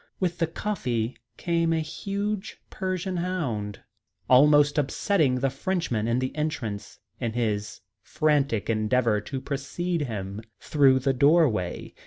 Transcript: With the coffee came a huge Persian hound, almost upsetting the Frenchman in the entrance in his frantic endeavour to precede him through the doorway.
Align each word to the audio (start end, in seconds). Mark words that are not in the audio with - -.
With 0.19 0.39
the 0.39 0.47
coffee 0.47 1.15
came 1.37 1.71
a 1.71 1.79
huge 1.79 2.59
Persian 2.71 3.17
hound, 3.17 3.81
almost 4.27 4.79
upsetting 4.79 5.35
the 5.41 5.51
Frenchman 5.51 6.07
in 6.07 6.17
the 6.17 6.35
entrance 6.35 6.97
in 7.19 7.33
his 7.33 7.81
frantic 8.01 8.67
endeavour 8.67 9.21
to 9.21 9.39
precede 9.39 10.01
him 10.07 10.41
through 10.59 10.97
the 11.01 11.13
doorway. 11.13 11.93